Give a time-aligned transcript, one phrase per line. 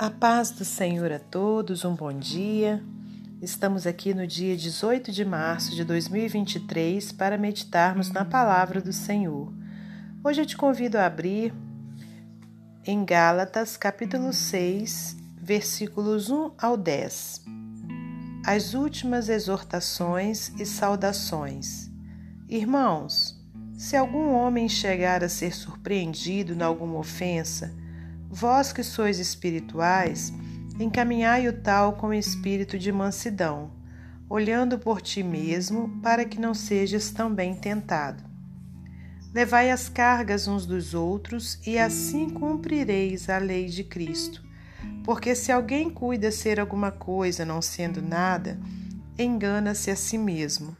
[0.00, 2.82] A paz do Senhor a todos, um bom dia.
[3.42, 9.52] Estamos aqui no dia 18 de março de 2023 para meditarmos na palavra do Senhor.
[10.24, 11.52] Hoje eu te convido a abrir
[12.86, 17.44] em Gálatas, capítulo 6, versículos 1 ao 10.
[18.46, 21.90] As últimas exortações e saudações.
[22.48, 23.38] Irmãos,
[23.76, 27.78] se algum homem chegar a ser surpreendido em alguma ofensa,
[28.32, 30.32] Vós que sois espirituais,
[30.78, 33.72] encaminhai o tal com espírito de mansidão,
[34.28, 38.22] olhando por ti mesmo, para que não sejas também tentado.
[39.34, 44.44] Levai as cargas uns dos outros, e assim cumprireis a lei de Cristo.
[45.04, 48.60] Porque se alguém cuida ser alguma coisa não sendo nada,
[49.18, 50.76] engana-se a si mesmo.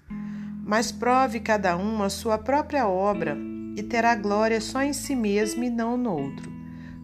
[0.65, 3.37] Mas prove cada um a sua própria obra,
[3.77, 6.50] e terá glória só em si mesmo e não no outro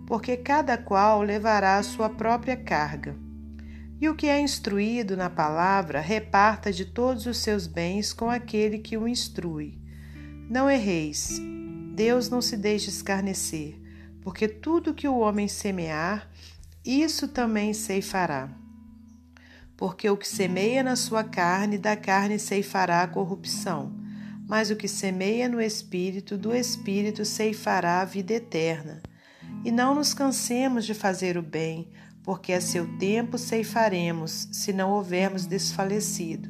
[0.06, 3.16] porque cada qual levará a sua própria carga.
[4.00, 8.78] E o que é instruído na palavra, reparta de todos os seus bens com aquele
[8.78, 9.78] que o instrui.
[10.48, 11.40] Não erreis,
[11.94, 13.80] Deus não se deixe escarnecer,
[14.22, 16.30] porque tudo que o homem semear,
[16.84, 18.50] isso também ceifará.
[19.76, 23.92] Porque o que semeia na sua carne, da carne ceifará a corrupção,
[24.46, 29.02] mas o que semeia no espírito, do espírito ceifará a vida eterna.
[29.66, 31.88] E não nos cansemos de fazer o bem,
[32.22, 36.48] porque a seu tempo ceifaremos, se não houvermos desfalecido.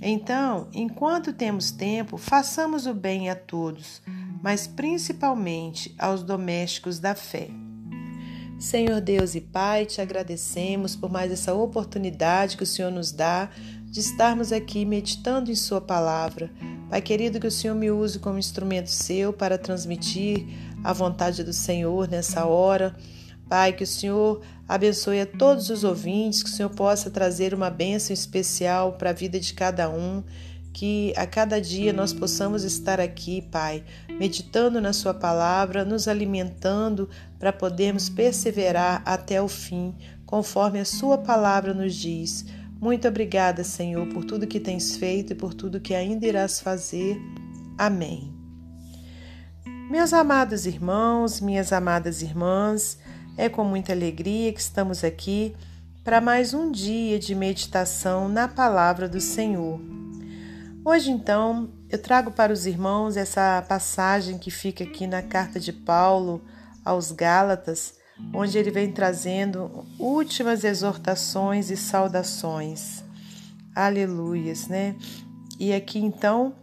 [0.00, 4.00] Então, enquanto temos tempo, façamos o bem a todos,
[4.40, 7.48] mas principalmente aos domésticos da fé.
[8.60, 13.50] Senhor Deus e Pai, te agradecemos por mais essa oportunidade que o Senhor nos dá
[13.86, 16.50] de estarmos aqui meditando em Sua palavra.
[16.88, 20.46] Pai querido, que o Senhor me use como instrumento seu para transmitir
[20.82, 22.94] a vontade do Senhor nessa hora.
[23.48, 27.70] Pai, que o Senhor abençoe a todos os ouvintes, que o Senhor possa trazer uma
[27.70, 30.22] bênção especial para a vida de cada um,
[30.72, 33.84] que a cada dia nós possamos estar aqui, Pai,
[34.18, 37.08] meditando na Sua palavra, nos alimentando
[37.38, 39.94] para podermos perseverar até o fim,
[40.26, 42.44] conforme a Sua palavra nos diz.
[42.80, 47.18] Muito obrigada, Senhor, por tudo que tens feito e por tudo que ainda irás fazer.
[47.78, 48.35] Amém.
[49.88, 52.98] Meus amados irmãos, minhas amadas irmãs,
[53.36, 55.54] é com muita alegria que estamos aqui
[56.02, 59.80] para mais um dia de meditação na palavra do Senhor.
[60.84, 65.72] Hoje, então, eu trago para os irmãos essa passagem que fica aqui na carta de
[65.72, 66.44] Paulo
[66.84, 67.94] aos Gálatas,
[68.34, 73.04] onde ele vem trazendo últimas exortações e saudações.
[73.72, 74.96] Aleluias, né?
[75.60, 76.56] E aqui então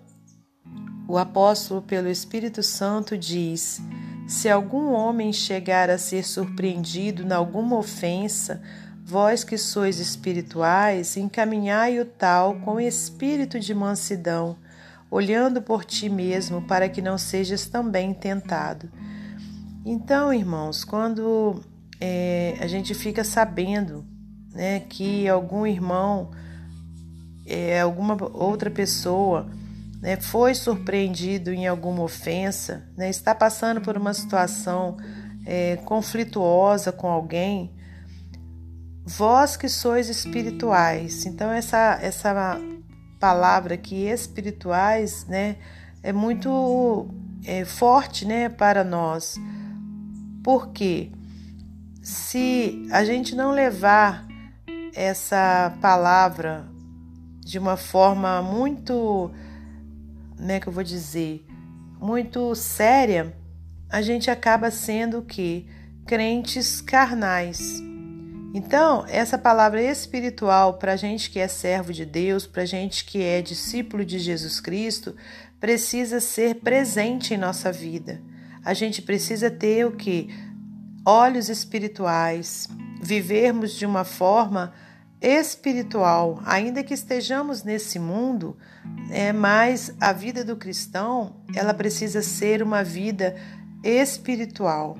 [1.08, 3.82] o apóstolo, pelo Espírito Santo, diz:
[4.28, 8.62] Se algum homem chegar a ser surpreendido em alguma ofensa,
[9.04, 14.56] vós que sois espirituais, encaminhai o tal com espírito de mansidão,
[15.12, 18.90] olhando por ti mesmo, para que não sejas também tentado.
[19.86, 21.62] Então, irmãos, quando
[22.00, 24.06] é, a gente fica sabendo
[24.54, 26.32] né, que algum irmão,
[27.46, 29.50] é, alguma outra pessoa,
[30.04, 34.98] né, foi surpreendido em alguma ofensa, né, está passando por uma situação
[35.46, 37.74] é, conflituosa com alguém,
[39.06, 41.26] vós que sois espirituais.
[41.26, 42.60] Então, essa, essa
[43.18, 45.56] palavra aqui, espirituais, né,
[46.04, 47.08] é muito
[47.46, 49.36] é, forte né, para nós.
[50.44, 51.14] Porque
[52.02, 54.28] se a gente não levar
[54.94, 56.68] essa palavra
[57.40, 59.32] de uma forma muito
[60.38, 61.46] né, que eu vou dizer,
[62.00, 63.36] muito séria,
[63.90, 65.68] a gente acaba sendo o que?
[66.06, 67.82] Crentes carnais.
[68.54, 73.04] Então, essa palavra espiritual para a gente que é servo de Deus, para a gente
[73.04, 75.16] que é discípulo de Jesus Cristo,
[75.60, 78.22] precisa ser presente em nossa vida.
[78.64, 80.30] A gente precisa ter o que?
[81.06, 82.68] Olhos espirituais,
[83.02, 84.74] vivermos de uma forma
[85.24, 88.58] espiritual, ainda que estejamos nesse mundo,
[89.10, 93.34] é, mas a vida do cristão ela precisa ser uma vida
[93.82, 94.98] espiritual,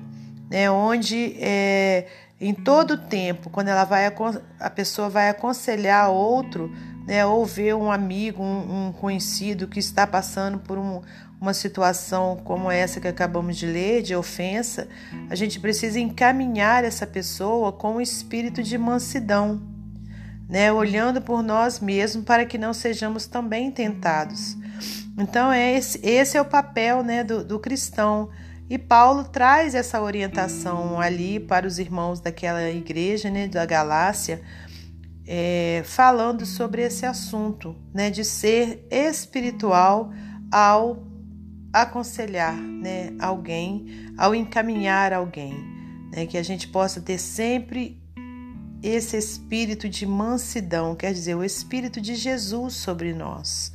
[0.50, 2.06] né, onde é,
[2.40, 4.06] em todo tempo, quando ela vai
[4.58, 6.74] a pessoa vai aconselhar outro,
[7.06, 11.02] né, ou ver um amigo, um, um conhecido que está passando por um,
[11.38, 14.88] uma situação como essa que acabamos de ler, de ofensa,
[15.28, 19.73] a gente precisa encaminhar essa pessoa com um espírito de mansidão
[20.48, 24.56] né, olhando por nós mesmos para que não sejamos também tentados.
[25.18, 28.30] Então, é esse, esse é o papel né, do, do cristão,
[28.68, 34.40] E Paulo traz essa orientação ali para os irmãos daquela igreja, né, da Galácia,
[35.26, 40.10] é, falando sobre esse assunto, né, de ser espiritual
[40.50, 41.04] ao
[41.72, 45.54] aconselhar, né, alguém, ao encaminhar alguém,
[46.10, 48.02] né, que a gente possa ter sempre
[48.84, 53.72] esse espírito de mansidão, quer dizer, o espírito de Jesus sobre nós.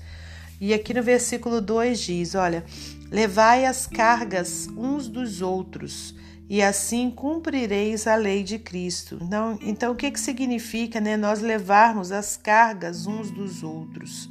[0.61, 2.63] E aqui no versículo 2 diz: Olha,
[3.09, 6.13] levai as cargas uns dos outros,
[6.47, 9.17] e assim cumprireis a lei de Cristo.
[9.19, 14.29] Então, então o que, que significa né, nós levarmos as cargas uns dos outros?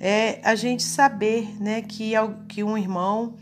[0.00, 2.12] É a gente saber né, que,
[2.48, 3.34] que um irmão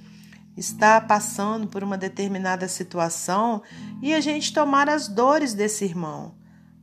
[0.56, 3.62] está passando por uma determinada situação
[4.02, 6.34] e a gente tomar as dores desse irmão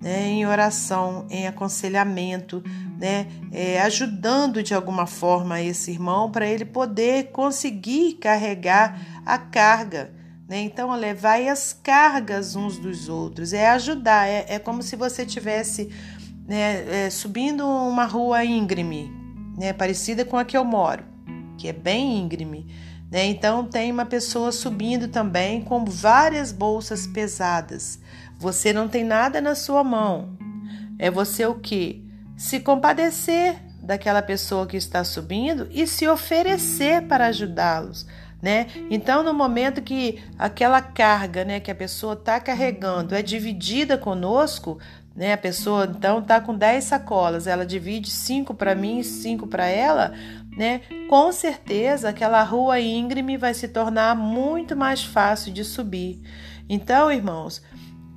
[0.03, 2.61] né, em oração, em aconselhamento,
[2.99, 10.13] né, é, ajudando de alguma forma esse irmão para ele poder conseguir carregar a carga.
[10.45, 10.59] Né?
[10.59, 15.89] Então, levai as cargas uns dos outros, é ajudar, é, é como se você tivesse
[16.45, 19.09] né, é, subindo uma rua íngreme,
[19.57, 21.05] né, parecida com a que eu moro,
[21.57, 22.67] que é bem íngreme.
[23.09, 23.25] Né?
[23.27, 28.02] Então, tem uma pessoa subindo também com várias bolsas pesadas.
[28.43, 30.37] Você não tem nada na sua mão.
[30.99, 32.05] É você o que?
[32.35, 38.05] Se compadecer daquela pessoa que está subindo e se oferecer para ajudá-los.
[38.41, 38.67] Né?
[38.89, 44.77] Então, no momento que aquela carga né, que a pessoa está carregando é dividida conosco,
[45.15, 49.47] né, a pessoa então está com 10 sacolas, ela divide 5 para mim e 5
[49.47, 50.13] para ela,
[50.57, 50.81] né?
[51.07, 56.21] com certeza aquela rua íngreme vai se tornar muito mais fácil de subir.
[56.67, 57.61] Então, irmãos,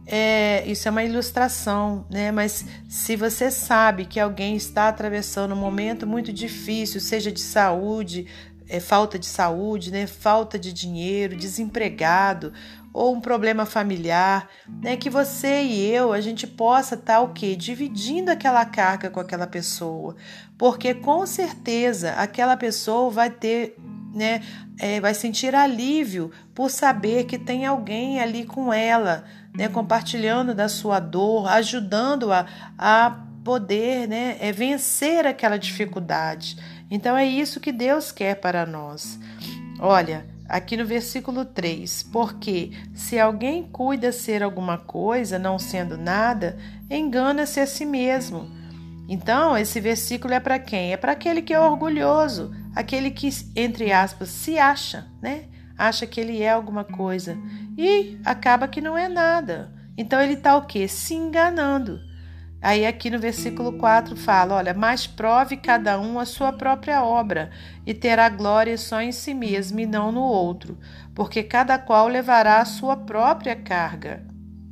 [0.07, 2.31] é, isso é uma ilustração, né?
[2.31, 8.27] Mas se você sabe que alguém está atravessando um momento muito difícil, seja de saúde,
[8.69, 10.07] é, falta de saúde, né?
[10.07, 12.53] Falta de dinheiro, desempregado
[12.93, 14.49] ou um problema familiar,
[14.81, 14.97] né?
[14.97, 17.57] Que você e eu a gente possa estar tá, o quê?
[17.57, 20.15] Dividindo aquela carga com aquela pessoa,
[20.57, 23.77] porque com certeza aquela pessoa vai ter
[24.17, 24.43] né,
[24.79, 29.25] é, vai sentir alívio por saber que tem alguém ali com ela,
[29.55, 32.47] né, compartilhando da sua dor, ajudando-a
[32.79, 36.57] a poder né, é, vencer aquela dificuldade.
[36.91, 39.19] Então é isso que Deus quer para nós.
[39.79, 46.57] Olha, aqui no versículo 3: Porque se alguém cuida ser alguma coisa, não sendo nada,
[46.91, 48.51] engana-se a si mesmo.
[49.09, 50.93] Então, esse versículo é para quem?
[50.93, 55.45] É para aquele que é orgulhoso, aquele que, entre aspas, se acha, né?
[55.79, 57.39] Acha que ele é alguma coisa
[57.77, 59.73] e acaba que não é nada.
[59.97, 60.89] Então ele está o quê?
[60.89, 62.01] Se enganando.
[62.61, 67.51] Aí aqui no versículo 4 fala: olha, mas prove cada um a sua própria obra,
[67.87, 70.79] e terá glória só em si mesmo e não no outro,
[71.15, 74.27] porque cada qual levará a sua própria carga.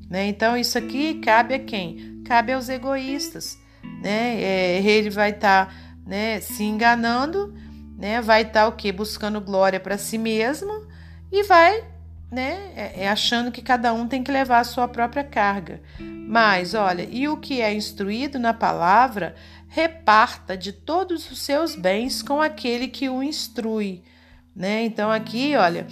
[0.09, 0.27] Né?
[0.27, 2.23] Então, isso aqui cabe a quem?
[2.25, 3.63] Cabe aos egoístas
[4.05, 4.39] né?
[4.39, 5.75] É, ele vai estar tá,
[6.07, 7.55] né, se enganando,
[7.99, 8.21] né?
[8.21, 8.93] Vai estar tá, o que?
[8.93, 10.87] Buscando glória para si mesmo
[11.33, 11.83] e vai,
[12.31, 12.71] né?
[12.77, 15.81] É, é, achando que cada um tem que levar a sua própria carga.
[15.99, 19.35] Mas, olha, e o que é instruído na palavra,
[19.69, 24.03] reparta de todos os seus bens com aquele que o instrui,
[24.55, 24.85] né?
[24.85, 25.87] Então aqui, olha,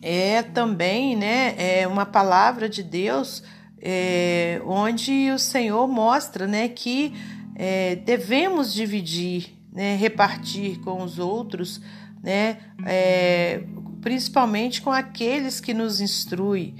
[0.00, 1.54] é também, né?
[1.58, 3.42] É uma palavra de Deus
[3.86, 7.12] é, onde o Senhor mostra né, que
[7.54, 11.82] é, devemos dividir, né, repartir com os outros,
[12.22, 13.62] né, é,
[14.00, 16.76] principalmente com aqueles que nos instruem,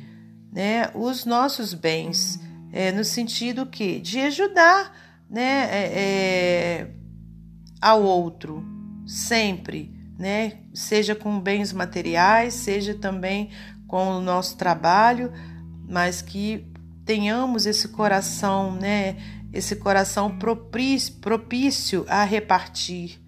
[0.51, 2.41] né, os nossos bens,
[2.73, 4.97] é, no sentido que de ajudar
[5.29, 6.91] né, é, é,
[7.83, 8.65] ao outro,
[9.07, 13.51] sempre, né, seja com bens materiais, seja também
[13.87, 15.31] com o nosso trabalho,
[15.87, 16.73] mas que
[17.05, 19.17] tenhamos esse coração, né?
[19.53, 23.21] Esse coração propício, propício a repartir.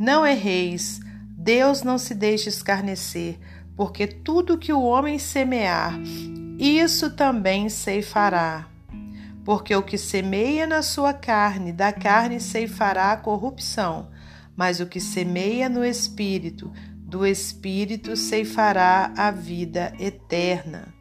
[0.00, 3.38] Não erreis, Deus não se deixe escarnecer,
[3.76, 5.98] porque tudo que o homem semear,
[6.58, 8.68] isso também ceifará.
[9.44, 14.08] Porque o que semeia na sua carne, da carne ceifará a corrupção,
[14.56, 20.94] mas o que semeia no espírito, do espírito ceifará a vida eterna.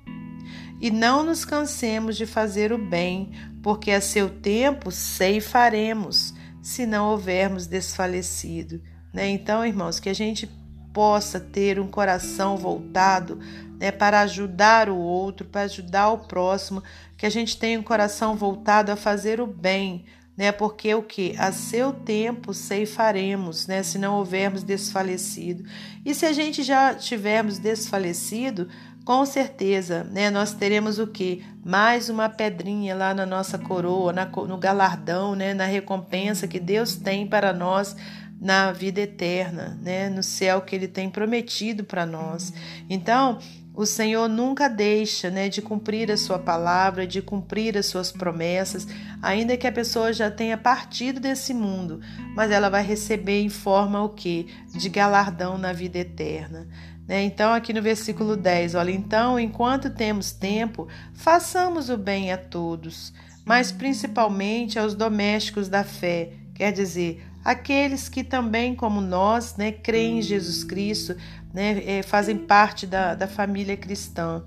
[0.82, 7.12] E não nos cansemos de fazer o bem, porque a seu tempo ceifaremos, se não
[7.12, 8.82] houvermos desfalecido.
[9.14, 9.30] Né?
[9.30, 10.50] Então, irmãos, que a gente
[10.92, 13.40] possa ter um coração voltado
[13.80, 16.84] né, para ajudar o outro, para ajudar o próximo,
[17.16, 20.52] que a gente tenha um coração voltado a fazer o bem, né?
[20.52, 21.36] Porque o que?
[21.38, 23.84] A seu tempo ceifaremos, né?
[23.84, 25.64] Se não houvermos desfalecido.
[26.06, 28.68] E se a gente já tivermos desfalecido,
[29.06, 31.44] com certeza, né, nós teremos o que?
[31.66, 36.96] Mais uma pedrinha lá na nossa coroa, na, no galardão, né, na recompensa que Deus
[36.96, 37.96] tem para nós
[38.40, 42.54] na vida eterna, né, no céu que Ele tem prometido para nós.
[42.90, 43.40] Então,
[43.74, 48.86] o Senhor nunca deixa né, de cumprir a sua palavra, de cumprir as suas promessas,
[49.22, 52.02] ainda que a pessoa já tenha partido desse mundo,
[52.36, 54.48] mas ela vai receber em forma o que?
[54.74, 56.68] De galardão na vida eterna.
[57.12, 57.24] Né?
[57.24, 63.12] Então, aqui no versículo 10, olha, então, enquanto temos tempo, façamos o bem a todos,
[63.44, 70.20] mas principalmente aos domésticos da fé, quer dizer, aqueles que também, como nós, né, creem
[70.20, 71.14] em Jesus Cristo,
[71.54, 74.46] né, é, fazem parte da, da família cristã.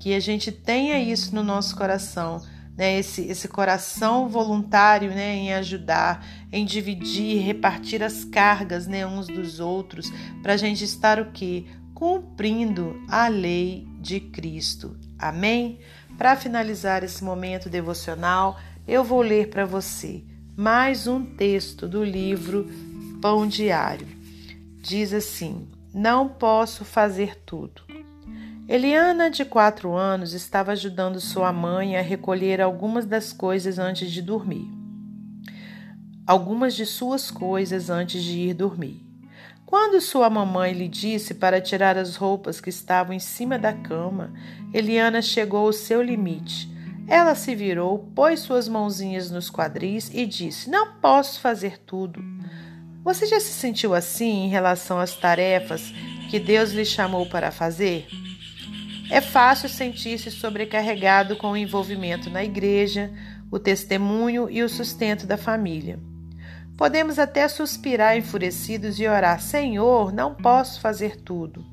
[0.00, 2.42] Que a gente tenha isso no nosso coração,
[2.76, 9.28] né, esse, esse coração voluntário né, em ajudar, em dividir, repartir as cargas né, uns
[9.28, 11.64] dos outros, para a gente estar o quê?
[11.94, 14.96] Cumprindo a lei de Cristo.
[15.18, 15.78] Amém?
[16.18, 20.24] Para finalizar esse momento devocional, eu vou ler para você
[20.56, 22.68] mais um texto do livro
[23.20, 24.06] Pão Diário.
[24.80, 27.82] Diz assim: Não posso fazer tudo.
[28.68, 34.22] Eliana, de quatro anos, estava ajudando sua mãe a recolher algumas das coisas antes de
[34.22, 34.68] dormir.
[36.26, 39.01] Algumas de suas coisas antes de ir dormir.
[39.72, 44.30] Quando sua mamãe lhe disse para tirar as roupas que estavam em cima da cama,
[44.74, 46.70] Eliana chegou ao seu limite
[47.08, 52.22] ela se virou, pôs suas mãozinhas nos quadris e disse: Não posso fazer tudo.
[53.04, 55.92] Você já se sentiu assim em relação às tarefas
[56.30, 58.06] que Deus lhe chamou para fazer?
[59.10, 63.12] É fácil sentir-se sobrecarregado com o envolvimento na igreja,
[63.50, 65.98] o testemunho e o sustento da família.
[66.82, 71.64] Podemos até suspirar enfurecidos e orar: Senhor, não posso fazer tudo.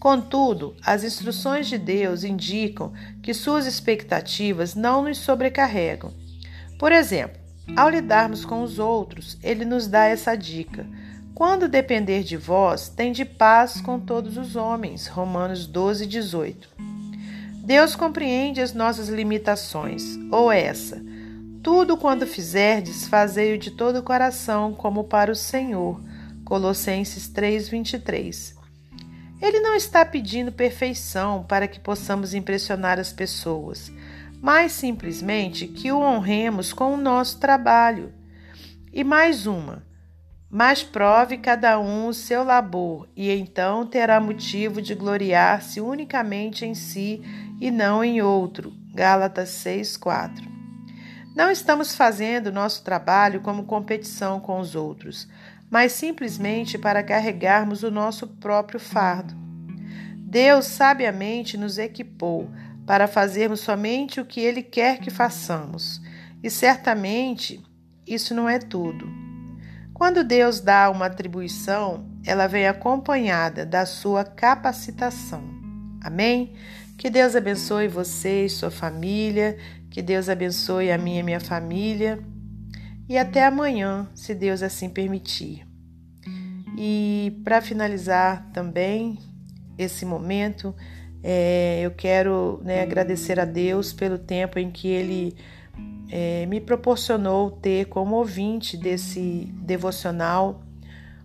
[0.00, 6.12] Contudo, as instruções de Deus indicam que suas expectativas não nos sobrecarregam.
[6.76, 7.38] Por exemplo,
[7.76, 10.84] ao lidarmos com os outros, ele nos dá essa dica:
[11.36, 15.06] quando depender de vós, tende paz com todos os homens.
[15.06, 16.68] Romanos 12, 18.
[17.64, 21.00] Deus compreende as nossas limitações, ou essa.
[21.70, 26.00] Tudo quando fizerdes, fazei-o de todo o coração, como para o Senhor.
[26.42, 28.56] Colossenses 3, 23.
[29.38, 33.92] Ele não está pedindo perfeição para que possamos impressionar as pessoas,
[34.40, 38.14] mas simplesmente que o honremos com o nosso trabalho.
[38.90, 39.82] E mais uma:
[40.50, 46.74] mas prove cada um o seu labor, e então terá motivo de gloriar-se unicamente em
[46.74, 47.22] si
[47.60, 48.72] e não em outro.
[48.94, 50.57] Gálatas 6:4.
[51.38, 55.28] Não estamos fazendo nosso trabalho como competição com os outros,
[55.70, 59.36] mas simplesmente para carregarmos o nosso próprio fardo.
[60.16, 62.50] Deus sabiamente nos equipou
[62.84, 66.02] para fazermos somente o que Ele quer que façamos,
[66.42, 67.62] e certamente
[68.04, 69.08] isso não é tudo.
[69.94, 75.44] Quando Deus dá uma atribuição, ela vem acompanhada da sua capacitação.
[76.02, 76.56] Amém?
[76.98, 79.56] Que Deus abençoe você e sua família,
[79.90, 82.18] que Deus abençoe a minha e minha família
[83.08, 85.66] e até amanhã, se Deus assim permitir.
[86.76, 89.18] E para finalizar também
[89.78, 90.74] esse momento,
[91.22, 95.34] é, eu quero né, agradecer a Deus pelo tempo em que Ele
[96.10, 100.62] é, me proporcionou ter como ouvinte desse devocional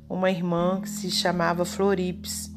[0.10, 2.53] uma irmã que se chamava Florips.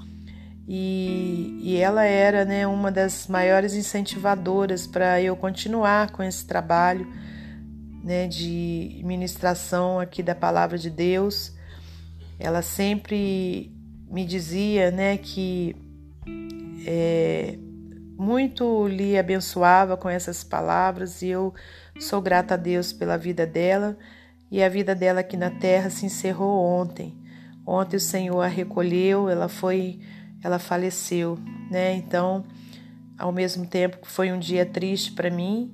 [0.69, 7.07] E, e ela era né, uma das maiores incentivadoras para eu continuar com esse trabalho
[8.03, 11.53] né, de ministração aqui da palavra de Deus.
[12.39, 13.73] Ela sempre
[14.11, 15.75] me dizia né, que
[16.87, 17.59] é,
[18.17, 21.53] muito lhe abençoava com essas palavras e eu
[21.99, 23.97] sou grata a Deus pela vida dela
[24.51, 27.21] e a vida dela aqui na terra se encerrou ontem.
[27.67, 30.01] Ontem o Senhor a recolheu, ela foi,
[30.43, 31.39] ela faleceu,
[31.71, 31.95] né?
[31.95, 32.45] Então,
[33.19, 35.73] ao mesmo tempo que foi um dia triste para mim,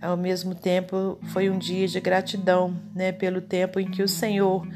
[0.00, 4.66] ao mesmo tempo foi um dia de gratidão, né, pelo tempo em que o Senhor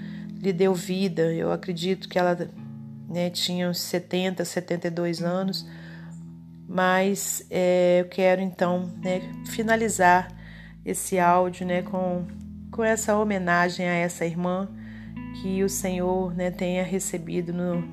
[0.41, 1.33] lhe deu vida.
[1.33, 2.37] Eu acredito que ela
[3.09, 5.67] né, tinha uns 70, 72 anos,
[6.67, 10.29] mas é, eu quero então né, finalizar
[10.85, 12.27] esse áudio né, com,
[12.71, 14.69] com essa homenagem a essa irmã
[15.41, 17.85] que o Senhor né, tenha recebido no,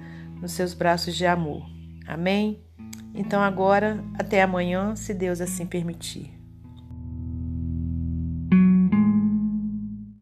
[0.41, 1.63] nos seus braços de amor.
[2.07, 2.61] Amém?
[3.13, 6.36] Então agora, até amanhã, se Deus assim permitir.